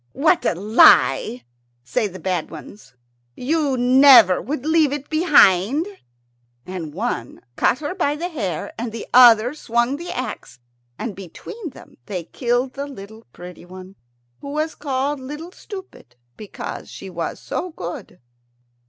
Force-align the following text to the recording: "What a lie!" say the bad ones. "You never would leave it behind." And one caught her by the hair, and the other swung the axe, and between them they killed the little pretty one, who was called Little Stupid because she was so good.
"What 0.13 0.45
a 0.45 0.55
lie!" 0.55 1.45
say 1.83 2.07
the 2.07 2.17
bad 2.17 2.49
ones. 2.49 2.95
"You 3.35 3.77
never 3.77 4.41
would 4.41 4.65
leave 4.65 4.91
it 4.91 5.11
behind." 5.11 5.85
And 6.65 6.91
one 6.91 7.39
caught 7.55 7.77
her 7.81 7.93
by 7.93 8.15
the 8.15 8.29
hair, 8.29 8.73
and 8.79 8.91
the 8.91 9.05
other 9.13 9.53
swung 9.53 9.97
the 9.97 10.09
axe, 10.11 10.57
and 10.97 11.15
between 11.15 11.69
them 11.69 11.97
they 12.07 12.23
killed 12.23 12.73
the 12.73 12.87
little 12.87 13.25
pretty 13.31 13.63
one, 13.63 13.95
who 14.39 14.49
was 14.49 14.73
called 14.73 15.19
Little 15.19 15.51
Stupid 15.51 16.15
because 16.35 16.89
she 16.89 17.07
was 17.11 17.39
so 17.39 17.69
good. 17.69 18.19